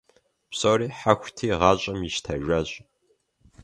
Псори 0.49 0.87
хьэхути, 0.99 1.47
гъащӀэм 1.59 1.99
ищтэжащ. 2.07 2.69